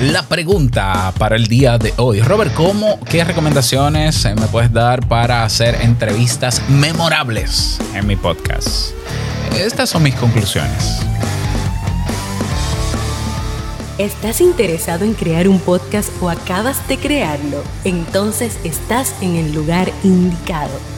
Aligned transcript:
La 0.00 0.22
pregunta 0.22 1.12
para 1.18 1.34
el 1.34 1.48
día 1.48 1.76
de 1.76 1.92
hoy. 1.96 2.20
Robert, 2.20 2.54
¿cómo, 2.54 3.00
qué 3.00 3.24
recomendaciones 3.24 4.24
me 4.26 4.46
puedes 4.46 4.72
dar 4.72 5.04
para 5.08 5.42
hacer 5.42 5.74
entrevistas 5.82 6.62
memorables 6.68 7.80
en 7.94 8.06
mi 8.06 8.14
podcast? 8.14 8.92
Estas 9.56 9.90
son 9.90 10.04
mis 10.04 10.14
conclusiones. 10.14 11.00
¿Estás 13.98 14.40
interesado 14.40 15.04
en 15.04 15.14
crear 15.14 15.48
un 15.48 15.58
podcast 15.58 16.10
o 16.22 16.30
acabas 16.30 16.86
de 16.86 16.96
crearlo? 16.96 17.64
Entonces 17.82 18.56
estás 18.62 19.16
en 19.20 19.34
el 19.34 19.52
lugar 19.52 19.90
indicado 20.04 20.97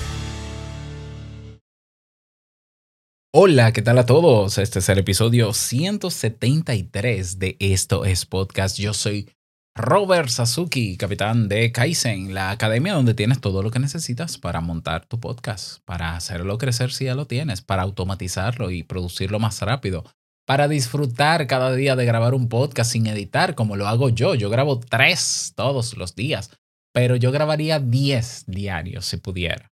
Hola, 3.33 3.71
¿qué 3.71 3.81
tal 3.81 3.97
a 3.97 4.05
todos? 4.05 4.57
Este 4.57 4.79
es 4.79 4.89
el 4.89 4.97
episodio 4.97 5.53
173 5.53 7.39
de 7.39 7.55
Esto 7.61 8.03
es 8.03 8.25
Podcast. 8.25 8.77
Yo 8.77 8.93
soy 8.93 9.29
Robert 9.73 10.27
Sasuki, 10.27 10.97
capitán 10.97 11.47
de 11.47 11.71
Kaizen, 11.71 12.33
la 12.33 12.51
academia 12.51 12.93
donde 12.93 13.13
tienes 13.13 13.39
todo 13.39 13.63
lo 13.63 13.71
que 13.71 13.79
necesitas 13.79 14.37
para 14.37 14.59
montar 14.59 15.05
tu 15.05 15.21
podcast, 15.21 15.79
para 15.85 16.17
hacerlo 16.17 16.57
crecer 16.57 16.91
si 16.91 17.05
ya 17.05 17.15
lo 17.15 17.25
tienes, 17.25 17.61
para 17.61 17.83
automatizarlo 17.83 18.69
y 18.69 18.83
producirlo 18.83 19.39
más 19.39 19.61
rápido, 19.61 20.03
para 20.45 20.67
disfrutar 20.67 21.47
cada 21.47 21.73
día 21.73 21.95
de 21.95 22.03
grabar 22.03 22.33
un 22.33 22.49
podcast 22.49 22.91
sin 22.91 23.07
editar 23.07 23.55
como 23.55 23.77
lo 23.77 23.87
hago 23.87 24.09
yo. 24.09 24.35
Yo 24.35 24.49
grabo 24.49 24.81
tres 24.81 25.53
todos 25.55 25.95
los 25.95 26.17
días, 26.17 26.51
pero 26.93 27.15
yo 27.15 27.31
grabaría 27.31 27.79
diez 27.79 28.43
diarios 28.45 29.05
si 29.05 29.15
pudiera. 29.15 29.71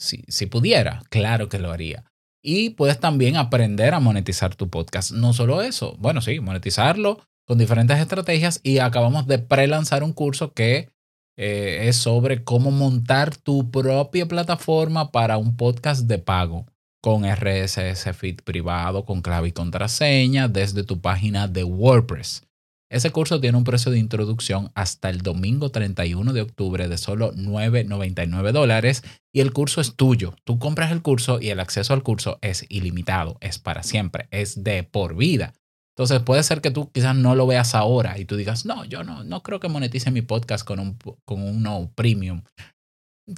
Si, 0.00 0.24
si 0.26 0.46
pudiera, 0.46 1.02
claro 1.10 1.50
que 1.50 1.58
lo 1.58 1.70
haría 1.70 2.06
y 2.44 2.70
puedes 2.70 3.00
también 3.00 3.36
aprender 3.36 3.94
a 3.94 4.00
monetizar 4.00 4.54
tu 4.54 4.68
podcast. 4.68 5.12
No 5.12 5.32
solo 5.32 5.62
eso, 5.62 5.96
bueno, 5.98 6.20
sí, 6.20 6.38
monetizarlo 6.40 7.18
con 7.46 7.56
diferentes 7.58 7.98
estrategias 7.98 8.60
y 8.62 8.78
acabamos 8.78 9.26
de 9.26 9.38
pre-lanzar 9.38 10.04
un 10.04 10.12
curso 10.12 10.52
que 10.52 10.90
eh, 11.36 11.88
es 11.88 11.96
sobre 11.96 12.44
cómo 12.44 12.70
montar 12.70 13.34
tu 13.34 13.70
propia 13.70 14.26
plataforma 14.26 15.10
para 15.10 15.38
un 15.38 15.56
podcast 15.56 16.02
de 16.02 16.18
pago 16.18 16.66
con 17.00 17.24
RSS 17.24 18.14
feed 18.14 18.42
privado, 18.44 19.04
con 19.04 19.22
clave 19.22 19.48
y 19.48 19.52
contraseña 19.52 20.46
desde 20.46 20.84
tu 20.84 21.00
página 21.00 21.48
de 21.48 21.64
WordPress. 21.64 22.46
Ese 22.94 23.10
curso 23.10 23.40
tiene 23.40 23.58
un 23.58 23.64
precio 23.64 23.90
de 23.90 23.98
introducción 23.98 24.70
hasta 24.76 25.10
el 25.10 25.22
domingo 25.22 25.72
31 25.72 26.32
de 26.32 26.42
octubre 26.42 26.86
de 26.86 26.96
solo 26.96 27.32
9,99 27.34 28.52
dólares 28.52 29.02
y 29.32 29.40
el 29.40 29.52
curso 29.52 29.80
es 29.80 29.96
tuyo. 29.96 30.36
Tú 30.44 30.60
compras 30.60 30.92
el 30.92 31.02
curso 31.02 31.40
y 31.40 31.48
el 31.48 31.58
acceso 31.58 31.92
al 31.92 32.04
curso 32.04 32.38
es 32.40 32.64
ilimitado, 32.68 33.36
es 33.40 33.58
para 33.58 33.82
siempre, 33.82 34.28
es 34.30 34.62
de 34.62 34.84
por 34.84 35.16
vida. 35.16 35.54
Entonces 35.96 36.20
puede 36.20 36.44
ser 36.44 36.60
que 36.60 36.70
tú 36.70 36.92
quizás 36.92 37.16
no 37.16 37.34
lo 37.34 37.48
veas 37.48 37.74
ahora 37.74 38.16
y 38.16 38.26
tú 38.26 38.36
digas, 38.36 38.64
no, 38.64 38.84
yo 38.84 39.02
no, 39.02 39.24
no 39.24 39.42
creo 39.42 39.58
que 39.58 39.68
monetice 39.68 40.12
mi 40.12 40.22
podcast 40.22 40.64
con 40.64 40.78
un, 40.78 40.96
con 41.24 41.42
uno 41.42 41.90
premium. 41.96 42.42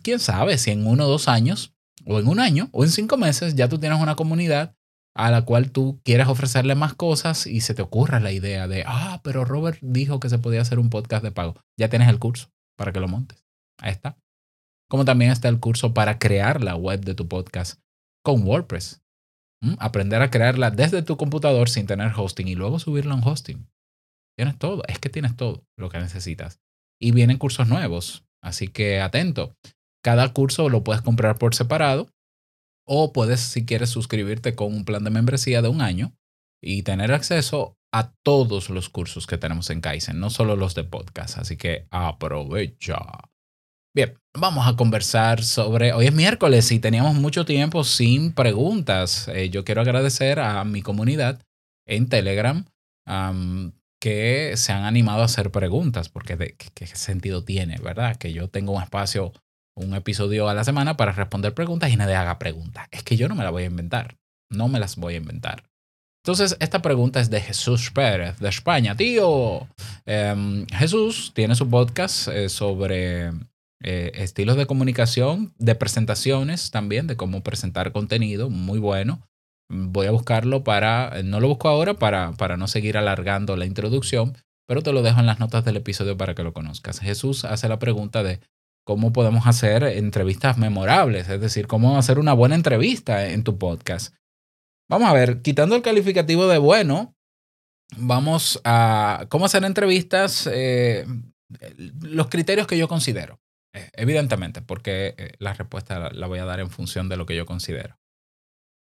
¿Quién 0.03 0.19
sabe 0.19 0.59
si 0.59 0.71
en 0.71 0.87
uno 0.87 1.07
o 1.07 1.09
dos 1.09 1.29
años, 1.29 1.73
o 2.05 2.19
en 2.19 2.29
un 2.29 2.41
año, 2.41 2.69
o 2.73 2.85
en 2.85 2.91
cinco 2.91 3.17
meses, 3.17 3.55
ya 3.55 3.71
tú 3.71 3.79
tienes 3.79 4.03
una 4.03 4.17
comunidad 4.17 4.76
a 5.17 5.31
la 5.31 5.47
cual 5.47 5.73
tú 5.73 5.99
quieres 6.05 6.29
ofrecerle 6.29 6.75
más 6.75 6.95
cosas 6.95 7.47
y 7.47 7.63
se 7.63 7.75
te 7.75 7.81
ocurra 7.81 8.21
la 8.21 8.33
idea 8.33 8.69
de, 8.69 8.85
ah, 8.87 9.21
pero 9.25 9.47
Robert 9.47 9.79
dijo 9.81 10.21
que 10.21 10.29
se 10.29 10.39
podía 10.39 10.61
hacer 10.61 10.79
un 10.79 10.91
podcast 10.91 11.25
de 11.25 11.33
pago. 11.33 11.55
Ya 11.79 11.89
tienes 11.89 12.09
el 12.11 12.19
curso 12.19 12.51
para 12.77 12.93
que 12.93 13.01
lo 13.01 13.09
montes. 13.09 13.43
Ahí 13.81 13.93
está. 13.93 14.19
Como 14.91 15.07
también 15.07 15.31
está 15.31 15.49
el 15.49 15.59
curso 15.59 15.95
para 15.95 16.19
crear 16.19 16.63
la 16.63 16.77
web 16.77 17.01
de 17.01 17.15
tu 17.15 17.27
podcast 17.27 17.81
con 18.23 18.47
WordPress. 18.47 19.03
¿Mm? 19.63 19.77
Aprender 19.79 20.21
a 20.21 20.31
crearla 20.31 20.71
desde 20.71 21.03
tu 21.03 21.17
computador 21.17 21.71
sin 21.71 21.87
tener 21.87 22.13
hosting 22.15 22.49
y 22.49 22.55
luego 22.55 22.79
subirlo 22.79 23.15
en 23.15 23.27
hosting. 23.27 23.67
Tienes 24.37 24.59
todo, 24.59 24.83
es 24.87 24.99
que 24.99 25.09
tienes 25.09 25.35
todo 25.35 25.65
lo 25.79 25.89
que 25.89 25.99
necesitas. 25.99 26.61
Y 27.01 27.13
vienen 27.13 27.39
cursos 27.39 27.69
nuevos, 27.69 28.27
así 28.43 28.69
que 28.69 29.01
atento. 29.01 29.57
Cada 30.05 30.35
curso 30.35 30.69
lo 30.69 30.85
puedes 30.85 31.01
comprar 31.01 31.39
por 31.39 31.55
separado 31.55 32.11
o 32.87 33.13
puedes, 33.13 33.41
si 33.41 33.67
quieres, 33.67 33.91
suscribirte 33.91 34.55
con 34.55 34.73
un 34.73 34.85
plan 34.85 35.05
de 35.05 35.11
membresía 35.11 35.61
de 35.61 35.69
un 35.69 35.83
año 35.83 36.15
y 36.63 36.83
tener 36.83 37.13
acceso 37.13 37.77
a 37.93 38.13
todos 38.23 38.71
los 38.71 38.89
cursos 38.89 39.27
que 39.27 39.39
tenemos 39.39 39.71
en 39.71 39.81
Kaizen, 39.81 40.21
no 40.21 40.31
solo 40.31 40.57
los 40.57 40.75
de 40.75 40.85
podcast. 40.85 41.39
Así 41.39 41.57
que 41.57 41.87
aprovecha. 41.91 42.99
Bien, 43.95 44.15
vamos 44.39 44.67
a 44.67 44.77
conversar 44.77 45.43
sobre. 45.43 45.93
Hoy 45.93 46.07
es 46.07 46.15
miércoles 46.15 46.71
y 46.71 46.79
teníamos 46.79 47.15
mucho 47.15 47.45
tiempo 47.45 47.83
sin 47.85 48.33
preguntas. 48.33 49.29
Eh, 49.29 49.49
yo 49.49 49.65
quiero 49.65 49.81
agradecer 49.81 50.39
a 50.39 50.63
mi 50.65 50.83
comunidad 50.83 51.41
en 51.87 52.09
Telegram 52.09 52.67
que 54.01 54.53
se 54.57 54.73
han 54.73 54.85
animado 54.85 55.23
a 55.23 55.25
hacer 55.25 55.51
preguntas, 55.51 56.09
porque 56.09 56.57
¿qué 56.75 56.87
sentido 56.87 57.45
tiene, 57.45 57.79
verdad? 57.79 58.17
Que 58.17 58.33
yo 58.33 58.49
tengo 58.49 58.73
un 58.73 58.83
espacio 58.83 59.33
un 59.77 59.95
episodio 59.95 60.49
a 60.49 60.55
la 60.55 60.65
semana 60.65 60.97
para 60.97 61.13
responder 61.13 61.55
preguntas 61.55 61.91
y 61.91 61.97
nadie 61.97 62.15
haga 62.15 62.39
preguntas. 62.39 62.89
Es 62.91 63.03
que 63.03 63.17
yo 63.17 63.29
no 63.29 63.35
me 63.35 63.45
las 63.45 63.53
voy 63.53 63.65
a 63.65 63.67
inventar. 63.67 64.17
No 64.51 64.69
me 64.69 64.81
las 64.81 64.97
voy 64.97 65.15
a 65.15 65.19
inventar. 65.19 65.65
Entonces, 66.25 66.57
esta 66.59 66.83
pregunta 66.83 67.21
es 67.21 67.31
de 67.31 67.41
Jesús 67.41 67.93
Pérez, 67.93 68.39
de 68.41 68.49
España. 68.49 68.97
Tío, 68.97 69.69
em, 70.07 70.67
Jesús 70.69 71.33
tiene 71.35 71.55
su 71.55 71.71
podcast 71.71 72.29
eh, 72.29 72.49
sobre 72.49 73.29
eh, 73.83 74.11
estilos 74.15 74.57
de 74.57 74.67
comunicación, 74.67 75.55
de 75.59 75.75
presentaciones 75.77 76.71
también, 76.73 77.07
de 77.07 77.17
cómo 77.17 77.43
presentar 77.45 77.93
contenido, 77.93 78.51
muy 78.51 78.81
bueno. 78.81 79.21
Voy 79.69 80.07
a 80.07 80.11
buscarlo 80.11 80.65
para, 80.65 81.23
no 81.23 81.39
lo 81.39 81.49
busco 81.49 81.69
ahora 81.69 81.95
para, 81.95 82.33
para 82.33 82.57
no 82.57 82.67
seguir 82.67 82.97
alargando 82.97 83.57
la 83.57 83.67
introducción, 83.67 84.37
pero 84.67 84.83
te 84.83 84.93
lo 84.93 85.03
dejo 85.03 85.21
en 85.21 85.27
las 85.27 85.39
notas 85.39 85.65
del 85.65 85.77
episodio 85.77 86.17
para 86.17 86.35
que 86.35 86.43
lo 86.43 86.53
conozcas. 86.53 86.99
Jesús 86.99 87.45
hace 87.45 87.69
la 87.69 87.79
pregunta 87.79 88.23
de 88.23 88.41
cómo 88.87 89.13
podemos 89.13 89.49
hacer 89.49 89.83
entrevistas 89.83 90.59
memorables, 90.59 91.29
es 91.29 91.41
decir, 91.41 91.67
cómo 91.67 91.99
hacer 91.99 92.21
una 92.21 92.33
buena 92.33 92.55
entrevista 92.55 93.29
en 93.29 93.43
tu 93.43 93.59
podcast. 93.59 94.15
Vamos 94.89 95.09
a 95.09 95.13
ver, 95.13 95.43
quitando 95.43 95.75
el 95.75 95.83
calificativo 95.83 96.47
de 96.47 96.59
bueno, 96.59 97.17
vamos 97.97 98.61
a 98.65 99.27
cómo 99.29 99.47
hacer 99.47 99.65
entrevistas, 99.65 100.49
eh, 100.53 101.05
los 102.01 102.29
criterios 102.29 102.69
que 102.69 102.79
yo 102.79 102.87
considero, 102.87 103.41
eh, 103.75 103.91
evidentemente, 103.95 104.63
porque 104.63 105.17
eh, 105.19 105.33
la 105.41 105.53
respuesta 105.53 106.13
la 106.13 106.27
voy 106.29 106.39
a 106.39 106.45
dar 106.45 106.61
en 106.61 106.71
función 106.71 107.09
de 107.09 107.17
lo 107.17 107.27
que 107.27 107.35
yo 107.35 107.45
considero. 107.45 107.99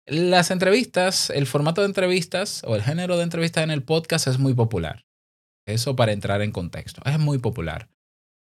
Las 0.07 0.51
entrevistas, 0.51 1.31
el 1.31 1.47
formato 1.47 1.83
de 1.83 1.87
entrevistas 1.87 2.63
o 2.67 2.75
el 2.75 2.83
género 2.83 3.17
de 3.17 3.23
entrevistas 3.23 3.63
en 3.63 3.71
el 3.71 3.85
podcast 3.85 4.27
es 4.27 4.41
muy 4.41 4.55
popular. 4.55 5.07
Eso 5.67 5.95
para 5.95 6.13
entrar 6.13 6.43
en 6.43 6.51
contexto. 6.51 7.01
Es 7.07 7.19
muy 7.21 7.39
popular. 7.39 7.94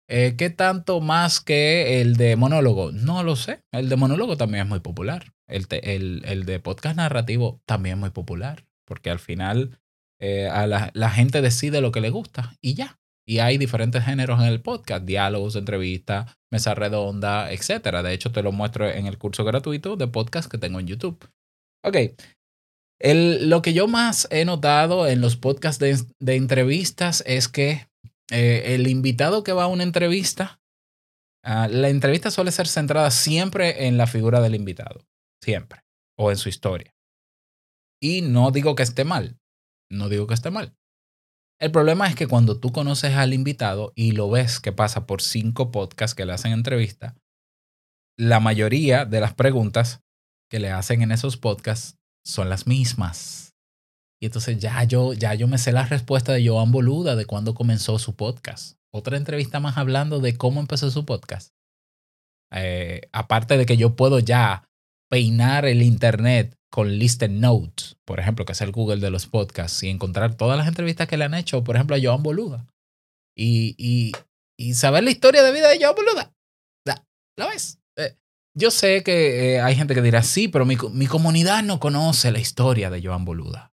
Eh, 0.08 0.36
¿Qué 0.38 0.52
tanto 0.52 1.02
más 1.02 1.42
que 1.42 2.02
el 2.02 2.16
de 2.16 2.36
monólogo? 2.36 2.92
No 2.92 3.24
lo 3.24 3.36
sé. 3.36 3.62
El 3.72 3.90
de 3.90 3.96
monólogo 3.96 4.38
también 4.38 4.64
es 4.64 4.70
muy 4.70 4.80
popular. 4.80 5.34
El, 5.48 5.66
de 6.46 6.60
podcast 6.60 6.98
narrativo 6.98 7.62
también 7.66 7.96
es 7.96 8.00
muy 8.00 8.10
popular. 8.12 8.66
Porque 8.86 9.10
al 9.10 9.20
final 9.20 9.80
eh, 10.20 10.48
a 10.48 10.68
la, 10.68 11.10
gente 11.10 11.42
decide 11.42 11.82
lo 11.82 11.92
que 11.92 12.02
le 12.02 12.12
gusta 12.12 12.56
y 12.62 12.76
ya. 12.76 13.00
Y 13.28 13.40
hay 13.40 13.58
diferentes 13.58 14.04
géneros 14.04 14.40
en 14.40 14.46
el 14.46 14.62
podcast: 14.62 15.06
diálogos, 15.06 15.56
entrevistas, 15.56 16.38
mesa 16.52 16.76
redonda, 16.76 17.52
etc. 17.52 18.04
De 18.04 18.14
hecho, 18.14 18.32
te 18.32 18.44
lo 18.44 18.52
muestro 18.52 18.88
en 18.88 19.08
el 19.08 19.18
curso 19.18 19.44
gratuito 19.44 19.96
de 19.96 20.08
podcast 20.08 20.52
que 20.52 20.60
tengo 20.60 20.80
en 20.80 20.88
YouTube. 20.88 21.28
Ok. 21.84 21.98
El, 23.00 23.50
lo 23.50 23.62
que 23.64 23.74
yo 23.74 23.88
más 23.88 24.28
he 24.32 24.46
notado 24.46 25.08
en 25.08 25.20
los 25.20 25.36
podcasts 25.36 25.84
de 26.20 26.36
entrevistas 26.36 27.24
es 27.26 27.50
que 27.50 27.88
eh, 28.32 28.76
el 28.76 28.88
invitado 28.88 29.44
que 29.44 29.54
va 29.54 29.64
a 29.64 29.68
una 29.68 29.84
entrevista, 29.84 30.62
ah, 31.44 31.68
la 31.68 31.90
entrevista 31.90 32.32
suele 32.32 32.52
ser 32.52 32.68
centrada 32.68 33.12
siempre 33.12 33.88
en 33.88 33.98
la 33.98 34.08
figura 34.08 34.42
del 34.42 34.56
invitado, 34.56 35.06
siempre, 35.44 35.82
o 36.18 36.32
en 36.32 36.38
su 36.38 36.50
historia. 36.50 36.94
Y 38.02 38.22
no 38.22 38.52
digo 38.52 38.76
que 38.76 38.84
esté 38.84 39.04
mal, 39.04 39.40
no 39.90 40.10
digo 40.10 40.28
que 40.28 40.34
esté 40.34 40.52
mal. 40.52 40.76
El 41.60 41.72
problema 41.72 42.08
es 42.08 42.16
que 42.16 42.28
cuando 42.28 42.60
tú 42.60 42.72
conoces 42.72 43.14
al 43.14 43.34
invitado 43.34 43.94
y 43.96 44.12
lo 44.12 44.30
ves 44.30 44.60
que 44.60 44.74
pasa 44.74 45.06
por 45.06 45.22
cinco 45.22 45.72
podcasts 45.72 46.14
que 46.14 46.26
le 46.26 46.34
hacen 46.34 46.52
entrevista, 46.52 47.16
la 48.18 48.40
mayoría 48.40 49.06
de 49.06 49.22
las 49.22 49.34
preguntas 49.34 50.02
que 50.50 50.60
le 50.60 50.72
hacen 50.72 51.02
en 51.02 51.12
esos 51.12 51.38
podcasts 51.38 51.98
son 52.26 52.50
las 52.50 52.68
mismas. 52.68 53.55
Entonces 54.26 54.60
ya 54.60 54.84
yo, 54.84 55.14
ya 55.14 55.34
yo 55.34 55.48
me 55.48 55.58
sé 55.58 55.72
la 55.72 55.86
respuesta 55.86 56.34
de 56.34 56.48
Joan 56.48 56.72
Boluda 56.72 57.16
de 57.16 57.26
cuándo 57.26 57.54
comenzó 57.54 58.00
su 58.00 58.16
podcast 58.16 58.78
otra 58.96 59.18
entrevista 59.18 59.60
más 59.60 59.78
hablando 59.78 60.22
de 60.22 60.38
cómo 60.38 60.62
empezó 60.62 60.90
su 60.90 61.06
podcast. 61.06 61.54
Eh, 62.54 63.02
aparte 63.12 63.58
de 63.58 63.66
que 63.66 63.76
yo 63.76 63.98
puedo 63.98 64.20
ya 64.20 64.64
peinar 65.10 65.66
el 65.66 65.82
internet 65.82 66.56
con 66.72 66.98
Listen 66.98 67.42
Notes, 67.42 67.98
por 68.06 68.22
ejemplo, 68.22 68.46
que 68.46 68.54
es 68.54 68.62
el 68.62 68.72
Google 68.72 69.02
de 69.02 69.10
los 69.10 69.28
podcasts, 69.28 69.84
y 69.84 69.90
encontrar 69.90 70.36
todas 70.36 70.58
las 70.58 70.68
entrevistas 70.68 71.10
que 71.10 71.18
le 71.18 71.26
han 71.26 71.34
hecho, 71.34 71.64
por 71.64 71.76
ejemplo, 71.76 71.98
a 71.98 72.00
Joan 72.02 72.24
Boluda. 72.24 72.66
Y, 73.38 73.76
y, 74.58 74.74
saber 74.74 75.04
la 75.04 75.12
historia 75.12 75.44
de 75.44 75.52
vida 75.52 75.68
de 75.68 75.80
Joan 75.82 75.96
Boluda. 75.96 76.32
¿Lo 77.38 77.50
ves? 77.50 77.80
Eh, 77.98 78.16
yo 78.58 78.72
sé 78.72 79.04
que 79.04 79.56
eh, 79.56 79.62
hay 79.62 79.76
gente 79.76 79.94
que 79.94 80.02
dirá, 80.02 80.24
sí, 80.24 80.48
pero 80.48 80.66
mi, 80.66 80.78
mi 80.94 81.08
comunidad 81.08 81.64
no 81.64 81.82
conoce 81.82 82.32
la 82.32 82.40
historia 82.40 82.90
de 82.90 83.04
Joan 83.04 83.26
Boluda. 83.26 83.75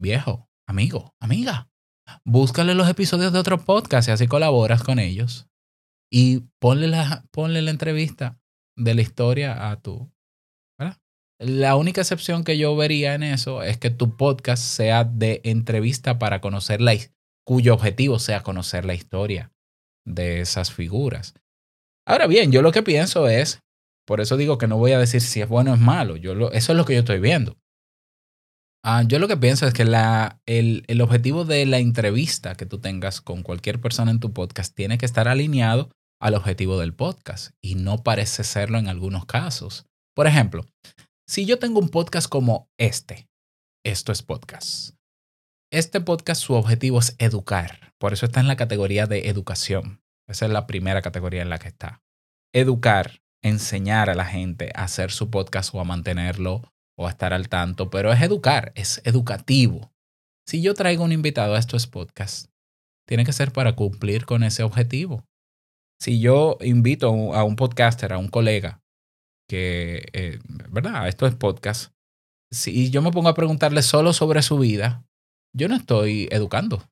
Viejo, 0.00 0.48
amigo, 0.68 1.14
amiga, 1.20 1.68
búscale 2.24 2.74
los 2.74 2.88
episodios 2.88 3.32
de 3.32 3.38
otros 3.38 3.62
podcasts 3.62 4.08
y 4.08 4.12
así 4.12 4.26
colaboras 4.26 4.82
con 4.82 4.98
ellos. 4.98 5.48
Y 6.12 6.44
ponle 6.60 6.86
la, 6.88 7.24
la 7.34 7.70
entrevista 7.70 8.38
de 8.76 8.94
la 8.94 9.02
historia 9.02 9.70
a 9.70 9.80
tu. 9.80 10.10
La 11.38 11.76
única 11.76 12.00
excepción 12.00 12.44
que 12.44 12.56
yo 12.56 12.74
vería 12.76 13.14
en 13.14 13.22
eso 13.22 13.62
es 13.62 13.76
que 13.76 13.90
tu 13.90 14.16
podcast 14.16 14.62
sea 14.62 15.04
de 15.04 15.42
entrevista 15.44 16.18
para 16.18 16.40
conocer 16.40 16.80
la 16.80 16.94
cuyo 17.46 17.74
objetivo 17.74 18.18
sea 18.18 18.42
conocer 18.42 18.86
la 18.86 18.94
historia 18.94 19.52
de 20.06 20.40
esas 20.40 20.72
figuras. 20.72 21.34
Ahora 22.06 22.26
bien, 22.26 22.52
yo 22.52 22.62
lo 22.62 22.72
que 22.72 22.82
pienso 22.82 23.28
es, 23.28 23.60
por 24.06 24.20
eso 24.20 24.36
digo 24.36 24.56
que 24.56 24.66
no 24.66 24.78
voy 24.78 24.92
a 24.92 24.98
decir 24.98 25.20
si 25.20 25.42
es 25.42 25.48
bueno 25.48 25.72
o 25.72 25.74
es 25.74 25.80
malo, 25.80 26.16
yo 26.16 26.34
lo, 26.34 26.50
eso 26.52 26.72
es 26.72 26.78
lo 26.78 26.84
que 26.84 26.94
yo 26.94 27.00
estoy 27.00 27.20
viendo. 27.20 27.58
Ah, 28.88 29.02
yo 29.02 29.18
lo 29.18 29.26
que 29.26 29.36
pienso 29.36 29.66
es 29.66 29.74
que 29.74 29.82
el, 29.82 30.84
el 30.86 31.00
objetivo 31.00 31.44
de 31.44 31.66
la 31.66 31.78
entrevista 31.78 32.54
que 32.54 32.66
tú 32.66 32.78
tengas 32.78 33.20
con 33.20 33.42
cualquier 33.42 33.80
persona 33.80 34.12
en 34.12 34.20
tu 34.20 34.32
podcast 34.32 34.76
tiene 34.76 34.96
que 34.96 35.06
estar 35.06 35.26
alineado 35.26 35.90
al 36.20 36.36
objetivo 36.36 36.78
del 36.78 36.94
podcast 36.94 37.50
y 37.60 37.74
no 37.74 38.04
parece 38.04 38.44
serlo 38.44 38.78
en 38.78 38.86
algunos 38.86 39.26
casos. 39.26 39.86
Por 40.14 40.28
ejemplo, 40.28 40.66
si 41.28 41.46
yo 41.46 41.58
tengo 41.58 41.80
un 41.80 41.88
podcast 41.88 42.28
como 42.28 42.68
este, 42.78 43.26
esto 43.84 44.12
es 44.12 44.22
podcast. 44.22 44.94
Este 45.72 46.00
podcast 46.00 46.40
su 46.40 46.54
objetivo 46.54 47.00
es 47.00 47.16
educar, 47.18 47.92
por 47.98 48.12
eso 48.12 48.26
está 48.26 48.38
en 48.38 48.46
la 48.46 48.54
categoría 48.54 49.06
de 49.06 49.28
educación. 49.28 50.00
Esa 50.28 50.46
es 50.46 50.52
la 50.52 50.68
primera 50.68 51.02
categoría 51.02 51.42
en 51.42 51.50
la 51.50 51.58
que 51.58 51.66
está. 51.66 52.04
Educar, 52.54 53.20
enseñar 53.42 54.10
a 54.10 54.14
la 54.14 54.26
gente 54.26 54.70
a 54.76 54.84
hacer 54.84 55.10
su 55.10 55.28
podcast 55.28 55.74
o 55.74 55.80
a 55.80 55.84
mantenerlo 55.84 56.62
o 56.98 57.06
a 57.06 57.10
estar 57.10 57.32
al 57.32 57.48
tanto, 57.48 57.90
pero 57.90 58.12
es 58.12 58.20
educar, 58.22 58.72
es 58.74 59.02
educativo. 59.04 59.92
Si 60.46 60.62
yo 60.62 60.74
traigo 60.74 61.04
un 61.04 61.12
invitado 61.12 61.54
a 61.54 61.58
estos 61.58 61.86
podcasts, 61.86 62.48
tiene 63.06 63.24
que 63.24 63.32
ser 63.32 63.52
para 63.52 63.74
cumplir 63.74 64.24
con 64.24 64.42
ese 64.42 64.62
objetivo. 64.62 65.24
Si 66.00 66.20
yo 66.20 66.58
invito 66.60 67.34
a 67.34 67.44
un 67.44 67.56
podcaster, 67.56 68.12
a 68.12 68.18
un 68.18 68.28
colega, 68.28 68.82
que, 69.48 70.08
eh, 70.12 70.38
¿verdad? 70.70 71.08
Esto 71.08 71.26
es 71.26 71.34
podcast. 71.34 71.92
Si 72.50 72.90
yo 72.90 73.02
me 73.02 73.10
pongo 73.10 73.28
a 73.28 73.34
preguntarle 73.34 73.82
solo 73.82 74.12
sobre 74.12 74.42
su 74.42 74.58
vida, 74.58 75.04
yo 75.54 75.68
no 75.68 75.76
estoy 75.76 76.28
educando. 76.30 76.82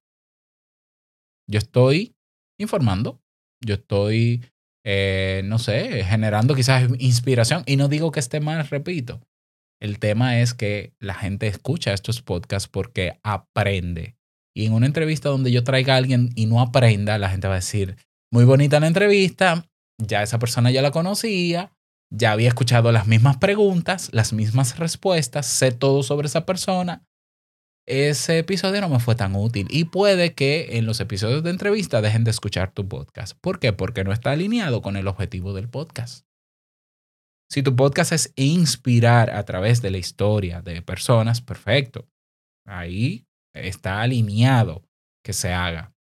Yo 1.49 1.59
estoy 1.59 2.15
informando. 2.59 3.21
Yo 3.65 3.75
estoy, 3.75 4.45
eh, 4.85 5.43
no 5.45 5.59
sé, 5.59 6.05
generando 6.05 6.55
quizás 6.55 6.89
inspiración. 6.99 7.63
Y 7.67 7.77
no 7.77 7.89
digo 7.89 8.11
que 8.11 8.21
esté 8.21 8.41
mal, 8.41 8.67
repito. 8.69 9.21
El 9.85 9.99
tema 9.99 10.41
es 10.41 10.55
que 10.55 10.95
la 10.99 11.13
gente 11.13 11.47
escucha 11.47 11.93
estos 11.93 12.23
podcasts 12.23 12.71
porque 12.71 13.21
aprende. 13.23 14.17
Y 14.57 14.65
en 14.65 14.73
una 14.73 14.87
entrevista 14.87 15.29
donde 15.29 15.53
yo 15.53 15.63
traiga 15.63 15.93
a 15.93 15.99
alguien 15.99 16.31
y 16.35 16.47
no 16.47 16.63
aprenda, 16.63 17.19
la 17.19 17.29
gente 17.29 17.49
va 17.49 17.53
a 17.53 17.57
decir, 17.57 17.97
muy 18.33 18.47
bonita 18.47 18.81
la 18.81 18.87
entrevista, 18.87 19.69
ya 19.99 20.23
esa 20.23 20.39
persona 20.39 20.71
ya 20.71 20.81
la 20.81 20.91
conocía, 20.91 21.71
ya 22.11 22.33
había 22.33 22.49
escuchado 22.49 22.93
las 22.93 23.07
mismas 23.07 23.37
preguntas, 23.37 24.09
las 24.15 24.33
mismas 24.33 24.79
respuestas, 24.79 25.45
sé 25.45 25.71
todo 25.71 26.03
sobre 26.03 26.29
esa 26.29 26.47
persona. 26.47 27.07
Ese 27.87 28.39
episodio 28.39 28.81
no 28.81 28.89
me 28.89 29.01
fue 29.01 29.17
tan 29.17 29.37
útil 29.37 29.67
y 29.69 29.85
puede 29.85 30.33
que 30.33 30.79
en 30.79 30.87
los 30.87 30.99
episodios 31.01 31.43
de 31.43 31.51
entrevista 31.51 32.01
dejen 32.01 32.25
de 32.25 32.31
escuchar 32.31 32.73
tu 32.73 32.89
podcast. 32.89 33.37
¿Por 33.39 33.59
qué? 33.59 33.75
Porque 33.75 34.03
no 34.03 34.15
está 34.15 34.31
alineado 34.31 34.81
con 34.81 34.97
el 34.97 35.09
objetivo 35.09 35.53
del 35.53 35.69
podcast. 35.69 36.25
Si 37.51 37.63
tu 37.63 37.77
podcast 37.77 38.13
es 38.13 38.33
inspirar 38.37 39.31
a 39.31 39.45
través 39.45 39.83
de 39.83 39.91
la 39.91 39.99
historia 39.99 40.63
de 40.63 40.83
personas, 40.83 41.41
perfecto. 41.41 42.09
Ahí 42.67 43.27
está 43.55 44.01
alineado 44.01 44.83
que 45.25 45.33
se 45.33 45.53
haga. 45.53 45.95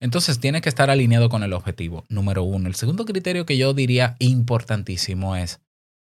Entonces 0.00 0.38
tiene 0.40 0.60
que 0.60 0.68
estar 0.68 0.90
alineado 0.90 1.28
con 1.28 1.42
el 1.42 1.52
objetivo, 1.52 2.04
número 2.08 2.42
uno. 2.42 2.68
El 2.68 2.74
segundo 2.74 3.04
criterio 3.04 3.46
que 3.46 3.56
yo 3.56 3.72
diría 3.72 4.16
importantísimo 4.18 5.36
es 5.36 5.60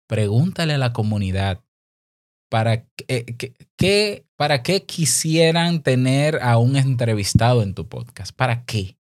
pregúntale 0.09 0.73
a 0.73 0.77
la 0.77 0.93
comunidad 0.93 1.63
para 2.51 2.85
qué, 3.77 4.27
para 4.35 4.61
qué 4.61 4.85
quisieran 4.85 5.81
tener 5.81 6.39
a 6.41 6.57
un 6.57 6.75
entrevistado 6.75 7.63
en 7.63 7.73
tu 7.73 7.87
podcast. 7.87 8.35
¿Para 8.35 8.65
qué? 8.65 8.97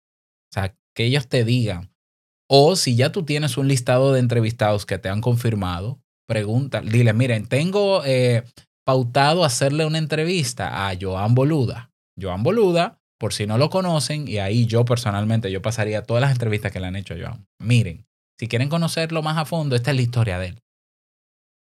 O 0.50 0.54
sea, 0.54 0.76
que 0.94 1.04
ellos 1.04 1.28
te 1.28 1.44
digan, 1.44 1.91
o 2.54 2.76
si 2.76 2.96
ya 2.96 3.10
tú 3.12 3.24
tienes 3.24 3.56
un 3.56 3.66
listado 3.66 4.12
de 4.12 4.20
entrevistados 4.20 4.84
que 4.84 4.98
te 4.98 5.08
han 5.08 5.22
confirmado, 5.22 6.02
pregunta, 6.28 6.82
dile, 6.82 7.14
miren, 7.14 7.46
tengo 7.46 8.04
eh, 8.04 8.44
pautado 8.84 9.46
hacerle 9.46 9.86
una 9.86 9.96
entrevista 9.96 10.86
a 10.86 10.94
Joan 11.00 11.34
Boluda. 11.34 11.90
Joan 12.20 12.42
Boluda, 12.42 13.00
por 13.18 13.32
si 13.32 13.46
no 13.46 13.56
lo 13.56 13.70
conocen, 13.70 14.28
y 14.28 14.36
ahí 14.36 14.66
yo 14.66 14.84
personalmente, 14.84 15.50
yo 15.50 15.62
pasaría 15.62 16.02
todas 16.02 16.20
las 16.20 16.32
entrevistas 16.32 16.70
que 16.70 16.80
le 16.80 16.88
han 16.88 16.96
hecho 16.96 17.14
a 17.14 17.18
Joan. 17.18 17.46
Miren, 17.58 18.04
si 18.38 18.48
quieren 18.48 18.68
conocerlo 18.68 19.22
más 19.22 19.38
a 19.38 19.46
fondo, 19.46 19.74
esta 19.74 19.92
es 19.92 19.96
la 19.96 20.02
historia 20.02 20.38
de 20.38 20.48
él. 20.48 20.62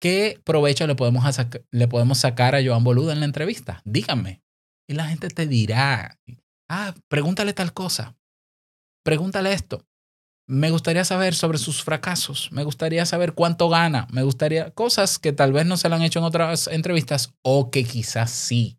¿Qué 0.03 0.41
provecho 0.45 0.89
le 0.89 0.97
podemos, 0.97 1.25
le 1.71 1.87
podemos 1.87 2.19
sacar 2.19 2.57
a 2.57 2.65
Joan 2.65 2.83
Boluda 2.83 3.13
en 3.13 3.21
la 3.21 3.27
entrevista? 3.27 3.81
Díganme. 3.85 4.43
Y 4.89 4.95
la 4.95 5.07
gente 5.07 5.29
te 5.29 5.47
dirá, 5.47 6.19
ah, 6.69 6.95
pregúntale 7.09 7.53
tal 7.53 7.73
cosa, 7.73 8.17
pregúntale 9.05 9.53
esto 9.53 9.87
me 10.47 10.71
gustaría 10.71 11.05
saber 11.05 11.35
sobre 11.35 11.59
sus 11.59 11.83
fracasos, 11.83 12.51
me 12.53 12.65
gustaría 12.65 13.07
saber 13.07 13.33
cuánto 13.33 13.69
gana, 13.69 14.07
me 14.13 14.23
gustaría 14.23 14.71
cosas 14.71 15.19
que 15.19 15.33
tal 15.33 15.53
vez 15.53 15.67
no 15.67 15.77
se 15.77 15.89
le 15.89 15.95
han 15.95 16.03
hecho 16.03 16.19
en 16.19 16.27
otras 16.27 16.69
entrevistas 16.69 17.33
o 17.43 17.71
que 17.71 17.85
quizás 17.85 18.31
sí, 18.31 18.79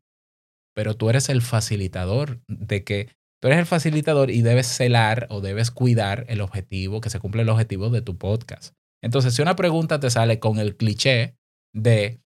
pero 0.76 0.96
tú 0.96 1.10
eres 1.10 1.30
el 1.30 1.42
facilitador 1.42 2.42
de 2.48 2.84
que 2.84 3.10
tú 3.42 3.48
eres 3.48 3.60
el 3.60 3.66
facilitador 3.66 4.30
y 4.30 4.42
debes 4.42 4.68
celar 4.68 5.28
o 5.30 5.42
debes 5.42 5.72
cuidar 5.72 6.26
el 6.28 6.42
objetivo, 6.42 7.02
que 7.02 7.10
se 7.10 7.20
cumple 7.20 7.42
el 7.42 7.50
objetivo 7.50 7.90
de 7.90 8.02
tu 8.02 8.18
podcast. 8.18 8.74
Entonces, 9.04 9.34
si 9.34 9.42
una 9.42 9.56
pregunta 9.56 10.00
te 10.00 10.10
sale 10.10 10.40
con 10.40 10.60
el 10.60 10.78
cliché 10.78 11.36
de 11.74 12.22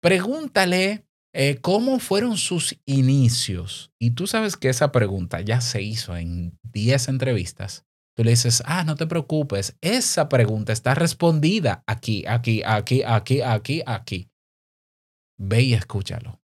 pregúntale 0.00 1.04
eh, 1.34 1.58
cómo 1.60 1.98
fueron 1.98 2.36
sus 2.36 2.76
inicios 2.86 3.92
y 4.00 4.12
tú 4.12 4.26
sabes 4.26 4.56
que 4.56 4.68
esa 4.68 4.92
pregunta 4.92 5.40
ya 5.40 5.60
se 5.60 5.82
hizo 5.82 6.16
en 6.16 6.58
10 6.62 7.08
entrevistas, 7.08 7.84
Tú 8.18 8.24
le 8.24 8.30
dices, 8.30 8.64
ah, 8.66 8.82
no 8.82 8.96
te 8.96 9.06
preocupes, 9.06 9.76
esa 9.80 10.28
pregunta 10.28 10.72
está 10.72 10.92
respondida 10.96 11.84
aquí, 11.86 12.26
aquí, 12.26 12.64
aquí, 12.66 13.04
aquí, 13.06 13.42
aquí, 13.42 13.80
aquí. 13.86 14.28
Ve 15.38 15.62
y 15.62 15.74
escúchalo. 15.74 16.42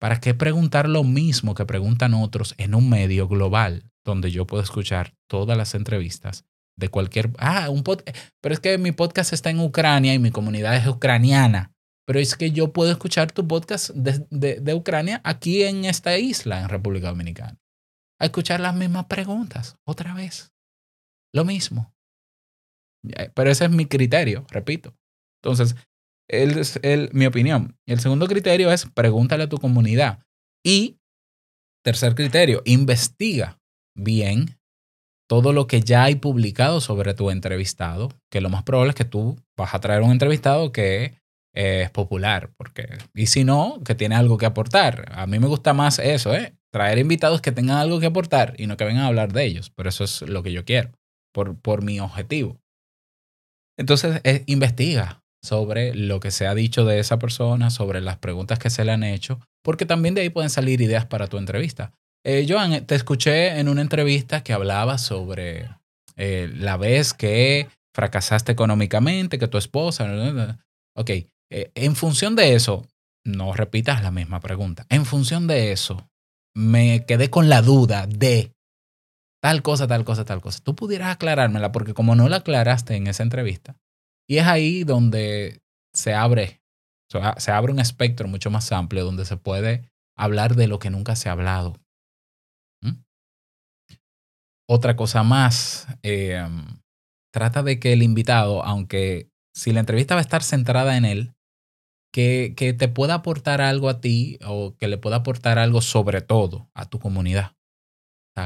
¿Para 0.00 0.18
qué 0.18 0.34
preguntar 0.34 0.88
lo 0.88 1.04
mismo 1.04 1.54
que 1.54 1.66
preguntan 1.66 2.14
otros 2.14 2.56
en 2.58 2.74
un 2.74 2.90
medio 2.90 3.28
global 3.28 3.92
donde 4.04 4.32
yo 4.32 4.44
puedo 4.44 4.60
escuchar 4.60 5.14
todas 5.28 5.56
las 5.56 5.76
entrevistas 5.76 6.44
de 6.76 6.88
cualquier... 6.88 7.30
Ah, 7.38 7.70
un 7.70 7.84
pod... 7.84 8.02
Pero 8.40 8.52
es 8.52 8.58
que 8.58 8.76
mi 8.76 8.90
podcast 8.90 9.32
está 9.32 9.50
en 9.50 9.60
Ucrania 9.60 10.14
y 10.14 10.18
mi 10.18 10.32
comunidad 10.32 10.74
es 10.74 10.88
ucraniana. 10.88 11.76
Pero 12.08 12.18
es 12.18 12.34
que 12.34 12.50
yo 12.50 12.72
puedo 12.72 12.90
escuchar 12.90 13.30
tu 13.30 13.46
podcast 13.46 13.90
de, 13.90 14.58
de 14.58 14.74
Ucrania 14.74 15.20
aquí 15.22 15.62
en 15.62 15.84
esta 15.84 16.18
isla, 16.18 16.60
en 16.62 16.68
República 16.68 17.06
Dominicana 17.06 17.56
a 18.20 18.24
escuchar 18.24 18.60
las 18.60 18.74
mismas 18.74 19.06
preguntas 19.06 19.76
otra 19.84 20.14
vez. 20.14 20.52
Lo 21.32 21.44
mismo. 21.44 21.94
Pero 23.34 23.50
ese 23.50 23.66
es 23.66 23.70
mi 23.70 23.86
criterio, 23.86 24.44
repito. 24.50 24.96
Entonces, 25.42 25.76
es 26.28 26.78
mi 27.14 27.26
opinión. 27.26 27.78
El 27.86 28.00
segundo 28.00 28.26
criterio 28.26 28.72
es 28.72 28.86
pregúntale 28.86 29.44
a 29.44 29.48
tu 29.48 29.58
comunidad. 29.58 30.22
Y 30.64 30.98
tercer 31.84 32.14
criterio, 32.14 32.62
investiga 32.64 33.58
bien 33.96 34.58
todo 35.28 35.52
lo 35.52 35.66
que 35.66 35.80
ya 35.80 36.04
hay 36.04 36.16
publicado 36.16 36.80
sobre 36.80 37.14
tu 37.14 37.30
entrevistado, 37.30 38.08
que 38.30 38.40
lo 38.40 38.48
más 38.50 38.62
probable 38.62 38.90
es 38.90 38.96
que 38.96 39.04
tú 39.04 39.36
vas 39.56 39.74
a 39.74 39.80
traer 39.80 40.02
un 40.02 40.10
entrevistado 40.10 40.72
que 40.72 41.20
es 41.54 41.90
popular, 41.90 42.50
porque 42.56 42.98
y 43.14 43.26
si 43.26 43.44
no, 43.44 43.80
que 43.84 43.94
tiene 43.94 44.16
algo 44.16 44.38
que 44.38 44.46
aportar. 44.46 45.12
A 45.12 45.26
mí 45.26 45.38
me 45.38 45.46
gusta 45.46 45.72
más 45.72 45.98
eso, 45.98 46.34
¿eh? 46.34 46.57
Traer 46.72 46.98
invitados 46.98 47.40
que 47.40 47.52
tengan 47.52 47.78
algo 47.78 48.00
que 48.00 48.06
aportar 48.06 48.54
y 48.58 48.66
no 48.66 48.76
que 48.76 48.84
vengan 48.84 49.04
a 49.04 49.08
hablar 49.08 49.32
de 49.32 49.44
ellos. 49.44 49.70
Pero 49.74 49.88
eso 49.88 50.04
es 50.04 50.22
lo 50.22 50.42
que 50.42 50.52
yo 50.52 50.64
quiero, 50.64 50.90
por, 51.32 51.56
por 51.58 51.82
mi 51.82 52.00
objetivo. 52.00 52.58
Entonces, 53.78 54.20
eh, 54.24 54.42
investiga 54.46 55.22
sobre 55.42 55.94
lo 55.94 56.20
que 56.20 56.30
se 56.30 56.46
ha 56.46 56.54
dicho 56.54 56.84
de 56.84 56.98
esa 56.98 57.18
persona, 57.18 57.70
sobre 57.70 58.00
las 58.00 58.18
preguntas 58.18 58.58
que 58.58 58.70
se 58.70 58.84
le 58.84 58.92
han 58.92 59.04
hecho, 59.04 59.40
porque 59.62 59.86
también 59.86 60.14
de 60.14 60.22
ahí 60.22 60.30
pueden 60.30 60.50
salir 60.50 60.80
ideas 60.80 61.06
para 61.06 61.28
tu 61.28 61.38
entrevista. 61.38 61.92
eh, 62.24 62.46
Joan, 62.48 62.84
te 62.86 62.94
escuché 62.94 63.58
en 63.58 63.68
una 63.68 63.82
entrevista 63.82 64.42
que 64.42 64.52
hablaba 64.52 64.98
sobre 64.98 65.68
eh, 66.16 66.50
la 66.52 66.76
vez 66.76 67.14
que 67.14 67.68
fracasaste 67.94 68.52
económicamente, 68.52 69.38
que 69.38 69.48
tu 69.48 69.58
esposa... 69.58 70.58
Ok, 70.96 71.10
eh, 71.10 71.70
en 71.76 71.94
función 71.94 72.34
de 72.34 72.54
eso, 72.54 72.86
no 73.24 73.52
repitas 73.52 74.02
la 74.02 74.10
misma 74.10 74.40
pregunta. 74.40 74.84
En 74.88 75.04
función 75.04 75.46
de 75.46 75.70
eso, 75.70 76.08
me 76.54 77.04
quedé 77.06 77.30
con 77.30 77.48
la 77.48 77.62
duda 77.62 78.06
de 78.06 78.54
tal 79.40 79.62
cosa, 79.62 79.86
tal 79.86 80.04
cosa, 80.04 80.24
tal 80.24 80.40
cosa. 80.40 80.60
Tú 80.62 80.74
pudieras 80.74 81.14
aclarármela 81.14 81.72
porque 81.72 81.94
como 81.94 82.14
no 82.14 82.28
la 82.28 82.38
aclaraste 82.38 82.96
en 82.96 83.06
esa 83.06 83.22
entrevista, 83.22 83.76
y 84.28 84.38
es 84.38 84.46
ahí 84.46 84.84
donde 84.84 85.62
se 85.94 86.14
abre, 86.14 86.60
se 87.38 87.50
abre 87.50 87.72
un 87.72 87.80
espectro 87.80 88.28
mucho 88.28 88.50
más 88.50 88.70
amplio 88.72 89.04
donde 89.04 89.24
se 89.24 89.36
puede 89.36 89.90
hablar 90.16 90.54
de 90.54 90.66
lo 90.66 90.78
que 90.78 90.90
nunca 90.90 91.16
se 91.16 91.28
ha 91.28 91.32
hablado. 91.32 91.76
¿Mm? 92.82 93.02
Otra 94.68 94.96
cosa 94.96 95.22
más, 95.22 95.86
eh, 96.02 96.46
trata 97.32 97.62
de 97.62 97.80
que 97.80 97.92
el 97.92 98.02
invitado, 98.02 98.62
aunque 98.62 99.30
si 99.54 99.72
la 99.72 99.80
entrevista 99.80 100.14
va 100.14 100.20
a 100.20 100.22
estar 100.22 100.42
centrada 100.42 100.96
en 100.96 101.04
él, 101.04 101.34
que, 102.12 102.54
que 102.56 102.72
te 102.72 102.88
pueda 102.88 103.14
aportar 103.14 103.60
algo 103.60 103.88
a 103.88 104.00
ti 104.00 104.38
o 104.44 104.76
que 104.76 104.88
le 104.88 104.98
pueda 104.98 105.16
aportar 105.16 105.58
algo 105.58 105.80
sobre 105.80 106.20
todo 106.20 106.70
a 106.74 106.88
tu 106.88 106.98
comunidad. 106.98 107.58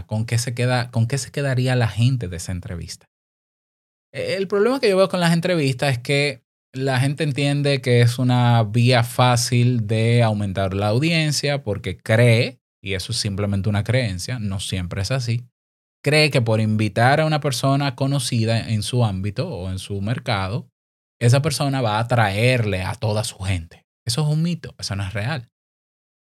¿con 0.01 0.25
qué 0.25 0.39
se, 0.39 0.55
queda, 0.55 0.91
¿Con 0.91 1.07
qué 1.07 1.19
se 1.19 1.31
quedaría 1.31 1.77
la 1.77 1.89
gente 1.89 2.29
de 2.29 2.39
esa 2.39 2.53
entrevista? 2.53 3.11
El 4.13 4.49
problema 4.49 4.81
que 4.81 4.89
yo 4.89 4.97
veo 4.97 5.09
con 5.09 5.21
las 5.21 5.33
entrevistas 5.33 5.93
es 5.93 5.99
que 5.99 6.43
la 6.73 7.01
gente 7.01 7.25
entiende 7.25 7.83
que 7.83 8.01
es 8.01 8.19
una 8.19 8.63
vía 8.63 9.05
fácil 9.05 9.87
de 9.87 10.23
aumentar 10.23 10.73
la 10.73 10.89
audiencia 10.89 11.63
porque 11.63 11.99
cree, 11.99 12.61
y 12.83 12.95
eso 12.95 13.13
es 13.13 13.19
simplemente 13.19 13.69
una 13.69 13.85
creencia, 13.85 14.39
no 14.39 14.59
siempre 14.59 15.03
es 15.03 15.11
así, 15.11 15.45
cree 16.03 16.31
que 16.31 16.41
por 16.41 16.61
invitar 16.61 17.21
a 17.21 17.27
una 17.27 17.41
persona 17.41 17.95
conocida 17.95 18.71
en 18.71 18.83
su 18.83 19.05
ámbito 19.05 19.49
o 19.49 19.71
en 19.71 19.79
su 19.79 20.01
mercado, 20.01 20.71
esa 21.23 21.41
persona 21.41 21.81
va 21.81 21.97
a 21.97 22.01
atraerle 22.01 22.83
a 22.83 22.95
toda 22.95 23.23
su 23.23 23.39
gente. 23.39 23.87
Eso 24.05 24.23
es 24.23 24.29
un 24.29 24.43
mito, 24.43 24.75
eso 24.79 24.97
no 24.97 25.05
es 25.05 25.13
real. 25.13 25.49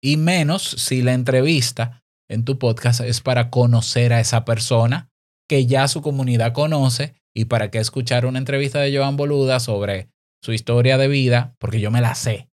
Y 0.03 0.17
menos 0.17 0.63
si 0.63 1.01
la 1.01 1.13
entrevista 1.13 2.03
en 2.29 2.43
tu 2.43 2.59
podcast 2.59 2.99
es 2.99 3.21
para 3.21 3.49
conocer 3.49 4.11
a 4.11 4.19
esa 4.19 4.43
persona 4.43 5.09
que 5.49 5.65
ya 5.65 5.87
su 5.87 6.01
comunidad 6.01 6.51
conoce 6.51 7.15
y 7.33 7.45
para 7.45 7.71
qué 7.71 7.79
escuchar 7.79 8.25
una 8.25 8.39
entrevista 8.39 8.79
de 8.79 8.95
Joan 8.95 9.15
Boluda 9.15 9.61
sobre 9.61 10.09
su 10.43 10.51
historia 10.51 10.97
de 10.97 11.07
vida, 11.07 11.55
porque 11.57 11.79
yo 11.79 11.89
me 11.89 12.01
la 12.01 12.15
sé. 12.15 12.49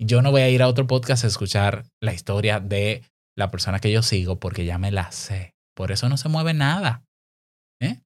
Yo 0.00 0.20
no 0.22 0.32
voy 0.32 0.42
a 0.42 0.48
ir 0.48 0.62
a 0.62 0.68
otro 0.68 0.86
podcast 0.86 1.24
a 1.24 1.28
escuchar 1.28 1.84
la 2.00 2.12
historia 2.12 2.58
de 2.58 3.04
la 3.36 3.50
persona 3.50 3.78
que 3.78 3.92
yo 3.92 4.02
sigo 4.02 4.40
porque 4.40 4.64
ya 4.64 4.78
me 4.78 4.90
la 4.90 5.12
sé. 5.12 5.54
Por 5.76 5.92
eso 5.92 6.08
no 6.08 6.16
se 6.16 6.28
mueve 6.28 6.54
nada. 6.54 7.04
¿eh? 7.80 8.00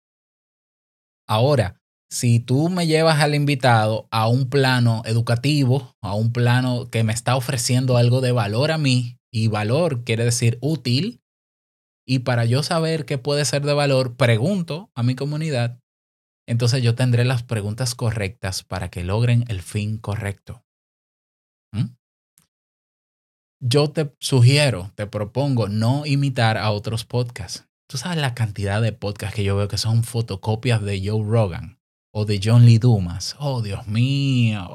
Ahora, 1.27 1.82
si 2.13 2.41
tú 2.41 2.69
me 2.69 2.87
llevas 2.87 3.21
al 3.21 3.35
invitado 3.35 4.07
a 4.11 4.29
un 4.29 4.51
plano 4.51 5.01
educativo, 5.07 5.97
a 6.03 6.15
un 6.15 6.31
plano 6.31 6.91
que 6.91 7.05
me 7.05 7.13
está 7.15 7.37
ofreciendo 7.37 7.97
algo 7.97 8.21
de 8.21 8.33
valor 8.33 8.71
a 8.71 8.77
mí, 8.77 9.19
y 9.33 9.49
valor 9.49 10.05
quiere 10.05 10.23
decir 10.23 10.59
útil, 10.61 11.23
y 12.07 12.19
para 12.19 12.45
yo 12.45 12.63
saber 12.63 13.07
qué 13.07 13.17
puede 13.17 13.47
ser 13.47 13.63
de 13.63 13.73
valor, 13.73 14.15
pregunto 14.19 14.91
a 14.95 15.03
mi 15.03 15.15
comunidad, 15.15 15.81
entonces 16.47 16.83
yo 16.83 16.95
tendré 16.95 17.25
las 17.25 17.45
preguntas 17.45 17.95
correctas 17.95 18.63
para 18.63 18.91
que 18.91 19.05
logren 19.05 19.47
el 19.49 19.63
fin 19.63 19.97
correcto. 19.97 20.67
¿Mm? 21.73 21.97
Yo 23.59 23.91
te 23.91 24.15
sugiero, 24.21 24.93
te 24.97 25.07
propongo 25.07 25.71
no 25.71 26.05
imitar 26.05 26.59
a 26.59 26.73
otros 26.73 27.07
podcasts. 27.07 27.67
Tú 27.89 27.97
sabes 27.97 28.19
la 28.19 28.35
cantidad 28.35 28.83
de 28.83 28.93
podcasts 28.93 29.35
que 29.35 29.45
yo 29.45 29.57
veo 29.57 29.69
que 29.69 29.79
son 29.79 30.05
fotocopias 30.05 30.83
de 30.83 31.01
Joe 31.09 31.25
Rogan 31.25 31.82
o 32.13 32.25
de 32.25 32.41
John 32.43 32.65
Lee 32.65 32.79
Dumas. 32.79 33.37
Oh, 33.39 33.63
Dios 33.63 33.87
mío. 33.87 34.69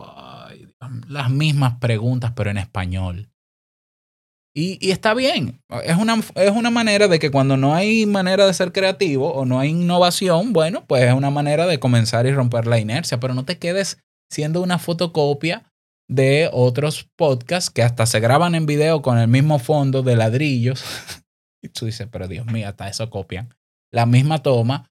las 1.08 1.30
mismas 1.30 1.78
preguntas, 1.80 2.34
pero 2.36 2.50
en 2.50 2.58
español. 2.58 3.30
Y, 4.56 4.80
y, 4.86 4.90
está 4.90 5.14
bien. 5.14 5.62
Es 5.84 5.98
una, 5.98 6.20
es 6.34 6.52
una 6.52 6.72
manera 6.72 7.08
de 7.08 7.20
que 7.20 7.30
cuando 7.30 7.58
no 7.58 7.76
hay 7.76 8.08
manera 8.08 8.48
de 8.48 8.54
ser 8.54 8.72
creativo 8.72 9.32
o 9.32 9.46
no 9.46 9.60
hay 9.60 9.70
innovación, 9.70 10.52
bueno, 10.52 10.84
pues 10.88 11.04
es 11.04 11.14
una 11.14 11.30
manera 11.30 11.68
de 11.68 11.80
comenzar 11.80 12.26
y 12.26 12.32
romper 12.32 12.66
la 12.66 12.80
inercia, 12.80 13.20
pero 13.20 13.36
no 13.36 13.46
te 13.46 13.60
quedes 13.60 14.00
siendo 14.32 14.64
una 14.64 14.80
fotocopia 14.80 15.72
de 16.10 16.50
otros 16.52 17.08
podcasts 17.16 17.70
que 17.70 17.84
hasta 17.84 18.06
se 18.08 18.20
graban 18.20 18.56
en 18.56 18.66
video 18.66 19.02
con 19.02 19.20
el 19.20 19.28
mismo 19.28 19.60
fondo 19.60 20.02
de 20.02 20.16
ladrillos. 20.16 20.84
y 21.62 21.70
tú 21.70 21.86
dices, 21.86 22.08
pero 22.12 22.28
Dios 22.28 22.48
mío, 22.48 22.68
hasta 22.68 22.90
eso 22.90 23.10
copian. 23.12 23.54
La 23.92 24.08
misma 24.08 24.42
toma. 24.42 24.90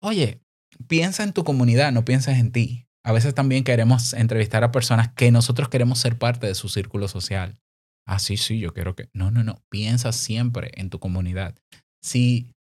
Oye, 0.00 0.40
piensa 0.86 1.22
en 1.22 1.32
tu 1.32 1.44
comunidad, 1.44 1.92
no 1.92 2.04
pienses 2.04 2.38
en 2.38 2.52
ti. 2.52 2.86
A 3.04 3.12
veces 3.12 3.34
también 3.34 3.64
queremos 3.64 4.12
entrevistar 4.12 4.64
a 4.64 4.72
personas 4.72 5.12
que 5.12 5.30
nosotros 5.30 5.68
queremos 5.68 5.98
ser 5.98 6.18
parte 6.18 6.46
de 6.46 6.54
su 6.54 6.68
círculo 6.68 7.08
social. 7.08 7.58
Ah, 8.06 8.18
sí, 8.18 8.36
sí, 8.36 8.58
yo 8.58 8.72
quiero 8.72 8.94
que... 8.94 9.08
No, 9.12 9.30
no, 9.30 9.44
no. 9.44 9.62
Piensa 9.70 10.12
siempre 10.12 10.70
en 10.74 10.90
tu 10.90 10.98
comunidad. 10.98 11.54
Si 12.02 12.52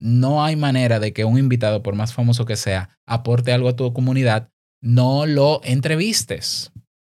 no 0.00 0.44
hay 0.44 0.56
manera 0.56 1.00
de 1.00 1.12
que 1.12 1.24
un 1.24 1.38
invitado, 1.38 1.82
por 1.82 1.94
más 1.94 2.14
famoso 2.14 2.44
que 2.44 2.56
sea, 2.56 2.98
aporte 3.06 3.52
algo 3.52 3.68
a 3.68 3.76
tu 3.76 3.92
comunidad, 3.92 4.50
no 4.82 5.26
lo 5.26 5.60
entrevistes. 5.64 6.72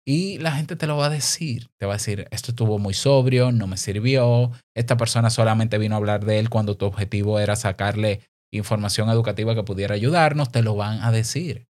Y 0.06 0.38
la 0.38 0.52
gente 0.52 0.76
te 0.76 0.86
lo 0.86 0.96
va 0.96 1.06
a 1.06 1.10
decir. 1.10 1.70
Te 1.78 1.86
va 1.86 1.94
a 1.94 1.96
decir, 1.96 2.28
esto 2.30 2.50
estuvo 2.50 2.78
muy 2.78 2.92
sobrio, 2.92 3.52
no 3.52 3.66
me 3.66 3.78
sirvió, 3.78 4.52
esta 4.74 4.96
persona 4.96 5.30
solamente 5.30 5.78
vino 5.78 5.94
a 5.94 5.98
hablar 5.98 6.24
de 6.24 6.38
él 6.38 6.50
cuando 6.50 6.76
tu 6.76 6.84
objetivo 6.84 7.38
era 7.38 7.56
sacarle 7.56 8.20
información 8.56 9.08
educativa 9.10 9.54
que 9.54 9.62
pudiera 9.62 9.94
ayudarnos, 9.94 10.50
te 10.50 10.62
lo 10.62 10.76
van 10.76 11.02
a 11.02 11.12
decir. 11.12 11.66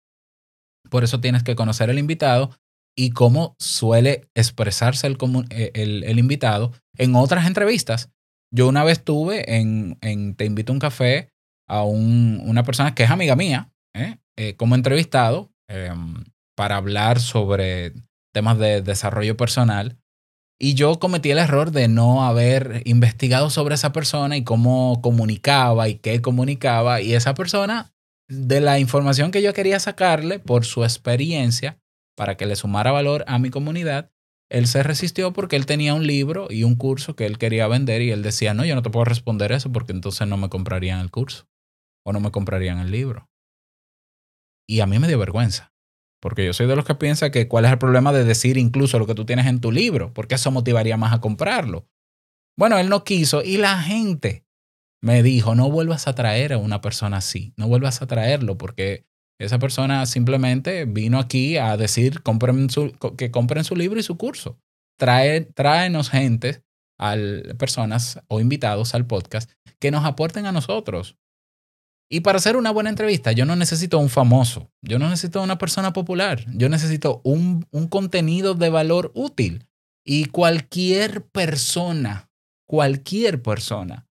Por 0.91 1.05
eso 1.05 1.21
tienes 1.21 1.43
que 1.43 1.55
conocer 1.55 1.91
al 1.91 1.99
invitado 1.99 2.51
y 2.97 3.11
cómo 3.11 3.57
suele 3.59 4.29
expresarse 4.35 5.07
el, 5.07 5.17
eh, 5.51 5.71
el, 5.75 6.19
invitado 6.19 6.73
en 6.97 7.17
otras 7.17 7.47
entrevistas. 7.47 8.11
Yo 8.53 8.69
una 8.69 8.85
vez 8.85 9.03
tuve 9.03 9.57
en, 9.57 9.99
Te 10.37 10.45
invito 10.45 10.73
a 10.73 10.75
un 10.75 10.81
café 10.81 11.31
a 11.69 11.83
un, 11.83 12.43
una 12.45 12.63
persona 12.63 12.95
que 12.95 13.05
es 13.05 13.11
amiga 13.11 13.37
mía, 13.37 13.73
¿eh? 13.95 14.19
Eh, 14.37 14.55
como 14.57 14.75
entrevistado, 14.75 15.51
em, 15.69 16.25
para 16.57 16.77
hablar 16.77 17.21
sobre 17.21 17.93
temas 18.35 18.59
de 18.59 18.83
desarrollo 18.83 19.37
personal. 19.37 19.97
Y 20.65 20.73
yo 20.73 20.99
cometí 20.99 21.31
el 21.31 21.37
error 21.37 21.73
de 21.73 21.89
no 21.89 22.25
haber 22.25 22.81
investigado 22.87 23.51
sobre 23.51 23.75
esa 23.75 23.93
persona 23.93 24.39
y 24.39 24.45
cómo 24.45 25.03
comunicaba 25.03 25.91
y 25.91 25.97
qué 25.97 26.23
comunicaba. 26.23 27.03
Y 27.03 27.13
esa 27.13 27.35
persona, 27.35 27.93
de 28.29 28.63
la 28.63 28.79
información 28.79 29.31
que 29.31 29.43
yo 29.43 29.53
quería 29.53 29.79
sacarle 29.79 30.39
por 30.39 30.65
su 30.65 30.83
experiencia, 30.83 31.79
para 32.17 32.39
que 32.39 32.47
le 32.47 32.57
sumara 32.57 32.93
valor 32.93 33.27
a 33.29 33.39
mi 33.39 33.51
comunidad, 33.51 34.11
él 34.49 34.67
se 34.67 34.83
resistió 34.83 35.35
porque 35.35 35.57
él 35.57 35.67
tenía 35.67 35.93
un 35.93 36.07
libro 36.07 36.47
y 36.49 36.65
un 36.65 36.77
curso 36.77 37.15
que 37.15 37.27
él 37.27 37.37
quería 37.37 37.69
vender 37.69 38.01
y 38.01 38.11
él 38.11 38.23
decía, 38.23 38.55
no, 38.55 38.65
yo 38.65 38.75
no 38.75 38.81
te 38.81 38.89
puedo 38.89 39.05
responder 39.05 39.53
eso 39.53 39.71
porque 39.71 39.93
entonces 39.93 40.27
no 40.27 40.39
me 40.39 40.49
comprarían 40.49 41.01
el 41.01 41.11
curso 41.11 41.47
o 42.07 42.15
no 42.15 42.21
me 42.21 42.31
comprarían 42.31 42.79
el 42.79 42.91
libro. 42.91 43.29
Y 44.67 44.81
a 44.81 44.87
mí 44.87 44.99
me 44.99 45.09
dio 45.09 45.19
vergüenza. 45.19 45.74
Porque 46.25 46.47
yo 46.47 46.55
soy 46.55 46.67
de 46.67 46.75
los 46.75 46.87
que 46.87 46.95
piensa 46.95 47.31
que 47.31 47.49
cuál 47.49 47.67
es 47.67 47.71
el 47.71 47.77
problema 47.77 48.11
de 48.11 48.25
decir 48.25 48.57
incluso 48.57 48.99
lo 48.99 49.07
que 49.07 49.15
tú 49.15 49.27
tienes 49.27 49.45
en 49.45 49.61
tu 49.61 49.71
libro, 49.71 50.15
porque 50.15 50.37
eso 50.37 50.51
motivaría 50.51 50.97
más 50.97 51.13
a 51.13 51.21
comprarlo. 51.21 51.87
Bueno, 52.57 52.79
él 52.79 52.89
no 52.89 53.05
quiso 53.05 53.43
y 53.43 53.59
la 53.59 53.83
gente 53.83 54.47
me 55.03 55.23
dijo, 55.23 55.55
no 55.55 55.71
vuelvas 55.71 56.09
a 56.09 56.15
traer 56.15 56.55
a 56.55 56.57
una 56.57 56.81
persona 56.81 57.19
así, 57.19 57.53
no 57.59 57.69
vuelvas 57.69 58.01
a 58.01 58.07
traerlo 58.07 58.57
porque 58.57 59.05
esa 59.39 59.59
persona 59.59 60.07
simplemente 60.07 60.87
vino 60.87 61.19
aquí 61.19 61.59
a 61.59 61.77
decir 61.77 62.23
compren 62.23 62.69
que 63.19 63.31
compren 63.31 63.65
su 63.65 63.77
libro 63.77 64.01
y 64.01 64.03
su 64.03 64.17
curso. 64.17 64.59
Trae, 64.99 65.43
tráenos 65.43 66.09
gente, 66.09 66.65
al, 66.99 67.55
personas 67.59 68.23
o 68.29 68.41
invitados 68.41 68.95
al 68.95 69.07
podcast 69.07 69.53
que 69.79 69.91
nos 69.91 70.07
aporten 70.07 70.47
a 70.47 70.53
nosotros. 70.53 71.19
Y 72.11 72.21
para 72.21 72.39
hacer 72.39 72.57
una 72.57 72.71
buena 72.71 72.91
entrevista, 72.91 73.33
yo 73.33 73.47
no 73.47 73.57
necesito 73.57 73.99
un 73.99 74.09
famoso, 74.09 74.71
yo 74.83 74.99
no 74.99 75.09
necesito 75.09 75.43
una 75.43 75.59
persona 75.59 75.93
popular, 75.93 76.45
yo 76.55 76.69
necesito 76.69 77.21
un, 77.25 77.67
un 77.71 77.89
contenido 77.89 78.55
de 78.55 78.71
valor 78.71 79.11
útil. 79.15 79.67
Y 80.07 80.27
cualquier 80.27 81.27
persona, 81.29 82.31
cualquier 82.69 83.43
persona 83.43 84.07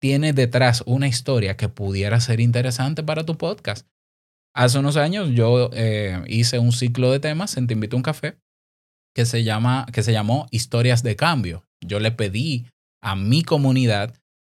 tiene 0.00 0.32
detrás 0.32 0.82
una 0.86 1.06
historia 1.06 1.56
que 1.56 1.68
pudiera 1.68 2.20
ser 2.20 2.40
interesante 2.40 3.02
para 3.02 3.24
tu 3.24 3.36
podcast. 3.36 3.86
Hace 4.54 4.78
unos 4.78 4.96
años 4.96 5.30
yo 5.30 5.70
eh, 5.72 6.20
hice 6.26 6.58
un 6.58 6.72
ciclo 6.72 7.12
de 7.12 7.20
temas 7.20 7.56
en 7.56 7.66
Te 7.66 7.74
Invito 7.74 7.96
a 7.96 7.98
un 7.98 8.02
Café 8.02 8.40
que 9.14 9.24
se, 9.24 9.44
llama, 9.44 9.86
que 9.92 10.02
se 10.02 10.12
llamó 10.12 10.46
Historias 10.50 11.02
de 11.02 11.16
Cambio. 11.16 11.64
Yo 11.84 12.00
le 12.00 12.10
pedí 12.10 12.66
a 13.02 13.14
mi 13.14 13.42
comunidad 13.42 14.14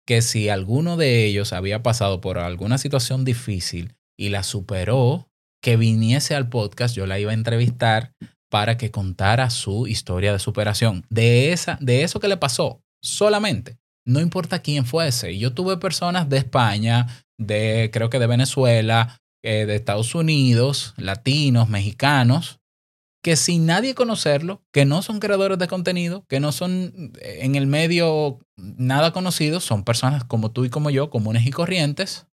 que 0.06 0.22
si 0.22 0.48
alguno 0.48 0.96
de 0.96 1.24
ellos 1.24 1.52
había 1.52 1.82
pasado 1.82 2.20
por 2.20 2.38
alguna 2.38 2.78
situación 2.78 3.24
difícil 3.24 3.94
y 4.18 4.28
la 4.30 4.42
superó, 4.42 5.28
que 5.62 5.76
viniese 5.76 6.34
al 6.34 6.48
podcast, 6.48 6.94
yo 6.94 7.06
la 7.06 7.18
iba 7.20 7.30
a 7.30 7.34
entrevistar 7.34 8.12
para 8.50 8.76
que 8.76 8.90
contara 8.90 9.48
su 9.48 9.86
historia 9.86 10.32
de 10.32 10.38
superación. 10.38 11.04
De, 11.08 11.52
esa, 11.52 11.78
de 11.80 12.02
eso 12.02 12.20
que 12.20 12.28
le 12.28 12.36
pasó 12.36 12.82
solamente, 13.00 13.78
no 14.04 14.20
importa 14.20 14.60
quién 14.60 14.84
fuese. 14.84 15.38
Yo 15.38 15.54
tuve 15.54 15.76
personas 15.76 16.28
de 16.28 16.38
España, 16.38 17.06
de 17.38 17.90
creo 17.92 18.10
que 18.10 18.18
de 18.18 18.26
Venezuela, 18.26 19.18
eh, 19.42 19.66
de 19.66 19.76
Estados 19.76 20.14
Unidos, 20.14 20.94
latinos, 20.96 21.68
mexicanos, 21.68 22.60
que 23.22 23.36
sin 23.36 23.66
nadie 23.66 23.94
conocerlo, 23.94 24.62
que 24.72 24.84
no 24.84 25.00
son 25.00 25.20
creadores 25.20 25.58
de 25.58 25.68
contenido, 25.68 26.24
que 26.28 26.40
no 26.40 26.50
son 26.52 27.12
eh, 27.20 27.38
en 27.42 27.54
el 27.54 27.66
medio 27.66 28.40
nada 28.56 29.12
conocidos, 29.12 29.64
son 29.64 29.84
personas 29.84 30.24
como 30.24 30.50
tú 30.50 30.64
y 30.64 30.70
como 30.70 30.90
yo, 30.90 31.08
comunes 31.08 31.46
y 31.46 31.50
corrientes, 31.50 32.26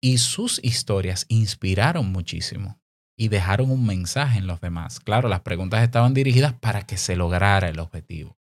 y 0.00 0.18
sus 0.18 0.60
historias 0.64 1.26
inspiraron 1.28 2.10
muchísimo 2.10 2.80
y 3.18 3.28
dejaron 3.28 3.70
un 3.70 3.84
mensaje 3.84 4.38
en 4.38 4.46
los 4.46 4.60
demás. 4.60 5.00
Claro, 5.00 5.28
las 5.28 5.40
preguntas 5.40 5.82
estaban 5.82 6.14
dirigidas 6.14 6.54
para 6.54 6.86
que 6.86 6.96
se 6.96 7.16
lograra 7.16 7.68
el 7.68 7.80
objetivo. 7.80 8.38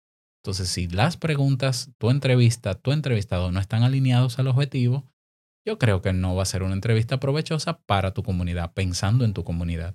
Entonces, 0.43 0.69
si 0.69 0.89
las 0.89 1.17
preguntas, 1.17 1.93
tu 1.99 2.11
entrevista, 2.11 2.75
tu 2.75 2.93
entrevistado 2.93 3.53
no 3.53 3.61
están 3.61 3.83
alineados 3.83 4.39
al 4.39 4.49
objetivo, 4.49 5.09
yo 5.67 5.79
creo 5.79 6.03
que 6.03 6.13
no 6.13 6.35
va 6.35 6.43
a 6.43 6.47
ser 6.47 6.63
una 6.63 6.75
entrevista 6.75 7.21
provechosa 7.21 7.79
para 7.87 8.13
tu 8.13 8.23
comunidad, 8.23 8.75
pensando 8.75 9.25
en 9.25 9.33
tu 9.33 9.45
comunidad. 9.45 9.95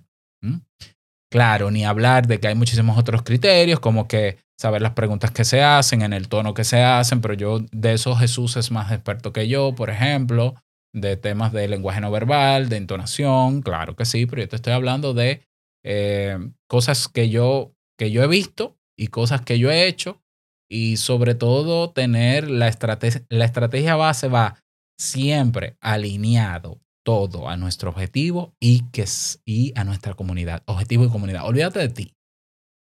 Claro, 1.31 1.69
ni 1.69 1.85
hablar 1.85 2.25
de 2.25 2.39
que 2.39 2.47
hay 2.47 2.55
muchísimos 2.55 2.97
otros 2.97 3.21
criterios, 3.21 3.79
como 3.79 4.07
que 4.07 4.37
saber 4.59 4.81
las 4.81 4.93
preguntas 4.93 5.31
que 5.31 5.45
se 5.45 5.61
hacen, 5.61 6.01
en 6.01 6.11
el 6.11 6.27
tono 6.27 6.53
que 6.55 6.63
se 6.63 6.81
hacen, 6.81 7.21
pero 7.21 7.35
yo 7.35 7.59
de 7.71 7.93
eso 7.93 8.15
Jesús 8.15 8.57
es 8.57 8.71
más 8.71 8.91
experto 8.91 9.31
que 9.31 9.47
yo, 9.47 9.75
por 9.75 9.91
ejemplo, 9.91 10.55
de 10.93 11.17
temas 11.17 11.53
de 11.53 11.67
lenguaje 11.67 12.01
no 12.01 12.09
verbal, 12.09 12.67
de 12.67 12.77
entonación, 12.77 13.61
claro 13.61 13.95
que 13.95 14.05
sí, 14.05 14.25
pero 14.25 14.41
yo 14.41 14.49
te 14.49 14.55
estoy 14.55 14.73
hablando 14.73 15.13
de 15.13 15.43
eh, 15.85 16.37
cosas 16.67 17.07
que 17.07 17.29
yo, 17.29 17.73
que 17.97 18.09
yo 18.09 18.23
he 18.23 18.27
visto 18.27 18.75
y 18.97 19.07
cosas 19.07 19.41
que 19.41 19.59
yo 19.59 19.69
he 19.69 19.87
hecho 19.87 20.21
y 20.67 20.97
sobre 20.97 21.35
todo 21.35 21.91
tener 21.91 22.49
la 22.49 22.67
estrategia, 22.67 23.21
la 23.29 23.45
estrategia 23.45 23.95
base 23.95 24.27
va 24.27 24.57
siempre 24.99 25.77
alineado 25.79 26.79
todo 27.03 27.49
a 27.49 27.57
nuestro 27.57 27.89
objetivo 27.89 28.55
y, 28.59 28.89
que, 28.91 29.05
y 29.45 29.73
a 29.77 29.83
nuestra 29.83 30.13
comunidad. 30.13 30.63
Objetivo 30.65 31.05
y 31.05 31.09
comunidad. 31.09 31.45
Olvídate 31.45 31.79
de 31.79 31.89
ti. 31.89 32.15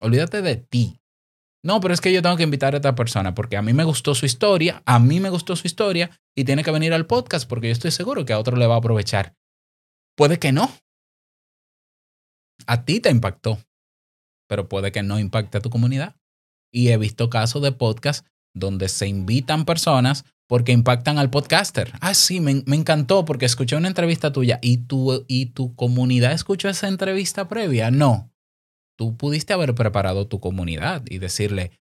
Olvídate 0.00 0.42
de 0.42 0.56
ti. 0.56 1.00
No, 1.64 1.80
pero 1.80 1.94
es 1.94 2.00
que 2.00 2.12
yo 2.12 2.22
tengo 2.22 2.36
que 2.36 2.44
invitar 2.44 2.74
a 2.74 2.76
esta 2.76 2.94
persona 2.94 3.34
porque 3.34 3.56
a 3.56 3.62
mí 3.62 3.72
me 3.72 3.84
gustó 3.84 4.14
su 4.14 4.24
historia, 4.24 4.82
a 4.86 4.98
mí 4.98 5.18
me 5.18 5.30
gustó 5.30 5.56
su 5.56 5.66
historia 5.66 6.10
y 6.36 6.44
tiene 6.44 6.62
que 6.62 6.70
venir 6.70 6.92
al 6.92 7.06
podcast 7.06 7.48
porque 7.48 7.68
yo 7.68 7.72
estoy 7.72 7.90
seguro 7.90 8.24
que 8.24 8.32
a 8.32 8.38
otro 8.38 8.56
le 8.56 8.66
va 8.66 8.76
a 8.76 8.78
aprovechar. 8.78 9.34
Puede 10.16 10.38
que 10.38 10.52
no. 10.52 10.70
A 12.66 12.84
ti 12.84 13.00
te 13.00 13.10
impactó, 13.10 13.58
pero 14.48 14.68
puede 14.68 14.92
que 14.92 15.02
no 15.02 15.18
impacte 15.18 15.58
a 15.58 15.60
tu 15.60 15.70
comunidad. 15.70 16.16
Y 16.72 16.88
he 16.88 16.98
visto 16.98 17.30
casos 17.30 17.62
de 17.62 17.72
podcast 17.72 18.26
donde 18.54 18.88
se 18.88 19.08
invitan 19.08 19.64
personas 19.64 20.24
porque 20.48 20.72
impactan 20.72 21.18
al 21.18 21.30
podcaster. 21.30 21.92
Ah, 22.00 22.14
sí, 22.14 22.40
me, 22.40 22.62
encantó 22.74 23.24
porque 23.24 23.46
escuché 23.46 23.76
una 23.76 23.88
entrevista 23.88 24.32
tuya 24.32 24.58
y 24.62 24.78
tu, 24.78 25.24
y 25.28 25.46
tu 25.46 25.74
comunidad 25.74 26.32
escuchó 26.32 26.68
esa 26.68 26.88
entrevista 26.88 27.48
previa. 27.48 27.90
No, 27.90 28.32
tú 28.96 29.16
pudiste 29.16 29.52
haber 29.52 29.74
preparado 29.74 30.26
tu 30.28 30.40
comunidad 30.40 31.02
y 31.08 31.18
decirle, 31.18 31.72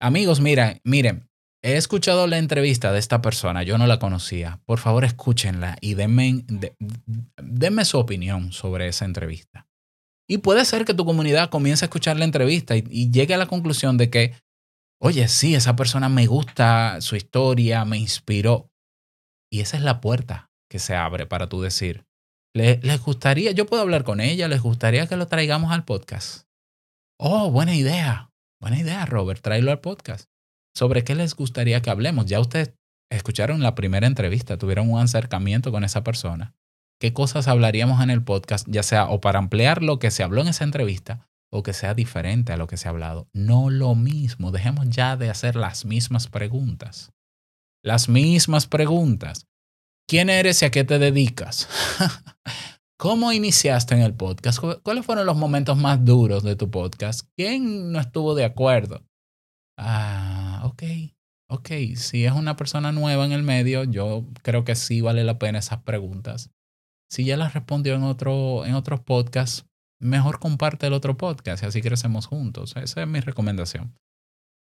amigos, 0.00 0.40
mira, 0.40 0.78
miren, 0.84 1.28
he 1.62 1.76
escuchado 1.76 2.26
la 2.26 2.38
entrevista 2.38 2.92
de 2.92 2.98
esta 2.98 3.22
persona, 3.22 3.62
yo 3.62 3.78
no 3.78 3.86
la 3.86 3.98
conocía. 3.98 4.60
Por 4.66 4.78
favor, 4.78 5.04
escúchenla 5.04 5.76
y 5.80 5.94
denme, 5.94 6.44
denme 7.42 7.84
su 7.84 7.98
opinión 7.98 8.52
sobre 8.52 8.88
esa 8.88 9.04
entrevista. 9.04 9.66
Y 10.28 10.38
puede 10.38 10.64
ser 10.64 10.84
que 10.84 10.94
tu 10.94 11.04
comunidad 11.04 11.50
comience 11.50 11.84
a 11.84 11.86
escuchar 11.86 12.16
la 12.16 12.24
entrevista 12.24 12.76
y 12.76 13.10
llegue 13.10 13.34
a 13.34 13.38
la 13.38 13.46
conclusión 13.46 13.96
de 13.96 14.10
que 14.10 14.34
oye, 15.00 15.28
sí, 15.28 15.54
esa 15.54 15.76
persona 15.76 16.08
me 16.08 16.26
gusta 16.26 17.00
su 17.00 17.16
historia, 17.16 17.84
me 17.84 17.98
inspiró. 17.98 18.70
Y 19.50 19.60
esa 19.60 19.76
es 19.76 19.82
la 19.82 20.00
puerta 20.00 20.50
que 20.70 20.78
se 20.78 20.94
abre 20.94 21.26
para 21.26 21.48
tú 21.48 21.60
decir, 21.60 22.04
¿les, 22.54 23.02
gustaría, 23.02 23.50
yo 23.52 23.66
puedo 23.66 23.82
hablar 23.82 24.04
con 24.04 24.20
ella, 24.20 24.46
les 24.46 24.60
gustaría 24.60 25.06
que 25.06 25.16
lo 25.16 25.26
traigamos 25.26 25.72
al 25.72 25.84
podcast? 25.84 26.44
Oh, 27.18 27.50
buena 27.50 27.74
idea, 27.74 28.30
buena 28.60 28.78
idea, 28.78 29.04
Robert, 29.06 29.42
tráelo 29.42 29.72
al 29.72 29.80
podcast. 29.80 30.26
¿Sobre 30.76 31.02
qué 31.02 31.16
les 31.16 31.34
gustaría 31.34 31.82
que 31.82 31.90
hablemos? 31.90 32.26
Ya 32.26 32.38
ustedes 32.38 32.74
escucharon 33.10 33.60
la 33.60 33.74
primera 33.74 34.06
entrevista, 34.06 34.56
tuvieron 34.56 34.88
un 34.88 35.00
acercamiento 35.00 35.72
con 35.72 35.82
esa 35.82 36.04
persona. 36.04 36.54
¿Qué 37.00 37.12
cosas 37.12 37.48
hablaríamos 37.48 38.02
en 38.02 38.10
el 38.10 38.22
podcast, 38.22 38.68
ya 38.70 38.82
sea 38.82 39.08
o 39.08 39.20
para 39.20 39.38
ampliar 39.38 39.82
lo 39.82 39.98
que 39.98 40.10
se 40.10 40.22
habló 40.22 40.42
en 40.42 40.48
esa 40.48 40.64
entrevista 40.64 41.29
o 41.52 41.62
que 41.62 41.72
sea 41.72 41.94
diferente 41.94 42.52
a 42.52 42.56
lo 42.56 42.66
que 42.66 42.76
se 42.76 42.88
ha 42.88 42.90
hablado. 42.90 43.28
No 43.32 43.70
lo 43.70 43.94
mismo. 43.94 44.52
Dejemos 44.52 44.88
ya 44.88 45.16
de 45.16 45.30
hacer 45.30 45.56
las 45.56 45.84
mismas 45.84 46.28
preguntas. 46.28 47.12
Las 47.84 48.08
mismas 48.08 48.66
preguntas. 48.66 49.46
¿Quién 50.08 50.30
eres 50.30 50.62
y 50.62 50.66
a 50.66 50.70
qué 50.70 50.84
te 50.84 50.98
dedicas? 50.98 51.68
¿Cómo 52.98 53.32
iniciaste 53.32 53.94
en 53.94 54.02
el 54.02 54.14
podcast? 54.14 54.60
¿Cuáles 54.82 55.06
fueron 55.06 55.24
los 55.24 55.36
momentos 55.36 55.76
más 55.78 56.04
duros 56.04 56.42
de 56.42 56.54
tu 56.54 56.70
podcast? 56.70 57.26
¿Quién 57.36 57.92
no 57.92 58.00
estuvo 58.00 58.34
de 58.34 58.44
acuerdo? 58.44 59.06
Ah, 59.78 60.60
ok, 60.64 60.82
ok. 61.48 61.70
Si 61.96 62.26
es 62.26 62.32
una 62.32 62.56
persona 62.56 62.92
nueva 62.92 63.24
en 63.24 63.32
el 63.32 63.42
medio, 63.42 63.84
yo 63.84 64.26
creo 64.42 64.64
que 64.64 64.74
sí 64.74 65.00
vale 65.00 65.24
la 65.24 65.38
pena 65.38 65.60
esas 65.60 65.82
preguntas. 65.82 66.50
Si 67.10 67.24
ya 67.24 67.38
las 67.38 67.54
respondió 67.54 67.94
en, 67.94 68.02
otro, 68.02 68.66
en 68.66 68.74
otros 68.74 69.00
podcasts, 69.00 69.64
mejor 70.00 70.38
comparte 70.40 70.86
el 70.86 70.92
otro 70.92 71.16
podcast 71.16 71.62
y 71.62 71.66
así 71.66 71.82
crecemos 71.82 72.26
juntos. 72.26 72.74
Esa 72.76 73.02
es 73.02 73.08
mi 73.08 73.20
recomendación. 73.20 73.94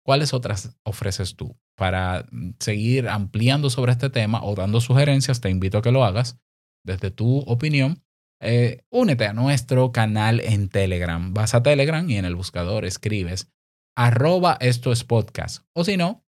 ¿Cuáles 0.05 0.35
otras 0.35 0.77
ofreces 0.85 1.37
tú? 1.37 1.57
Para 1.77 2.27
seguir 2.59 3.09
ampliando 3.09 3.71
sobre 3.71 3.93
este 3.93 4.11
tema 4.11 4.43
o 4.43 4.55
dando 4.55 4.81
sugerencias, 4.81 5.41
te 5.41 5.51
invito 5.51 5.79
a 5.79 5.83
que 5.83 5.93
lo 5.93 6.05
hagas 6.05 6.39
desde 6.85 7.11
tu 7.11 7.41
opinión. 7.41 8.03
Eh, 8.41 8.85
únete 8.91 9.27
a 9.27 9.33
nuestro 9.33 9.93
canal 9.93 10.41
en 10.41 10.69
Telegram. 10.69 11.35
Vas 11.35 11.55
a 11.55 11.63
Telegram 11.63 12.09
y 12.09 12.17
en 12.17 12.25
el 12.25 12.37
buscador 12.37 12.85
escribes 12.85 13.51
arroba 13.97 14.57
esto 14.61 14.93
es 14.93 15.05
podcast. 15.05 15.65
O 15.75 15.85
si 15.85 15.97
no, 15.97 16.25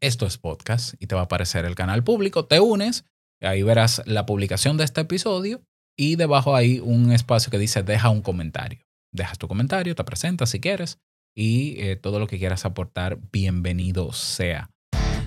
esto 0.00 0.26
es 0.26 0.36
podcast 0.36 0.94
y 0.98 1.06
te 1.06 1.14
va 1.14 1.22
a 1.22 1.24
aparecer 1.24 1.64
el 1.64 1.76
canal 1.76 2.02
público. 2.02 2.46
Te 2.46 2.60
unes, 2.60 3.04
ahí 3.40 3.62
verás 3.62 4.02
la 4.04 4.26
publicación 4.26 4.76
de 4.76 4.84
este 4.84 5.02
episodio 5.02 5.62
y 6.02 6.16
debajo 6.16 6.56
hay 6.56 6.80
un 6.80 7.12
espacio 7.12 7.50
que 7.50 7.58
dice 7.58 7.84
deja 7.84 8.10
un 8.10 8.22
comentario. 8.22 8.80
Dejas 9.12 9.38
tu 9.38 9.46
comentario, 9.46 9.94
te 9.94 10.02
presentas 10.02 10.50
si 10.50 10.58
quieres 10.58 10.98
y 11.36 11.76
eh, 11.78 11.96
todo 11.96 12.18
lo 12.18 12.26
que 12.26 12.38
quieras 12.38 12.64
aportar, 12.64 13.18
bienvenido 13.30 14.12
sea. 14.12 14.68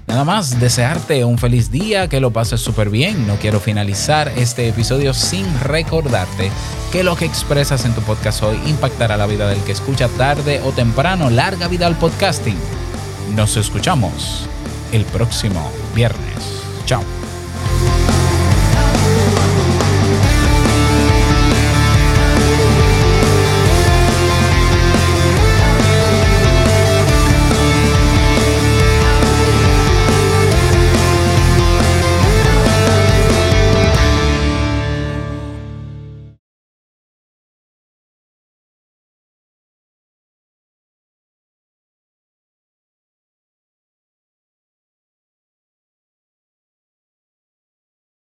Nada 0.05 0.25
más, 0.25 0.59
desearte 0.59 1.23
un 1.23 1.37
feliz 1.37 1.71
día, 1.71 2.09
que 2.09 2.19
lo 2.19 2.31
pases 2.31 2.59
súper 2.59 2.89
bien. 2.89 3.25
No 3.25 3.37
quiero 3.37 3.59
finalizar 3.59 4.31
este 4.35 4.67
episodio 4.67 5.13
sin 5.13 5.45
recordarte 5.61 6.51
que 6.91 7.03
lo 7.03 7.15
que 7.15 7.25
expresas 7.25 7.85
en 7.85 7.93
tu 7.95 8.01
podcast 8.01 8.43
hoy 8.43 8.59
impactará 8.67 9.15
la 9.15 9.27
vida 9.27 9.49
del 9.49 9.63
que 9.63 9.71
escucha 9.71 10.09
tarde 10.09 10.61
o 10.61 10.73
temprano. 10.73 11.29
Larga 11.29 11.69
vida 11.69 11.87
al 11.87 11.97
podcasting. 11.97 12.57
Nos 13.33 13.55
escuchamos 13.55 14.47
el 14.91 15.05
próximo 15.05 15.71
viernes. 15.95 16.63
Chao. 16.85 17.14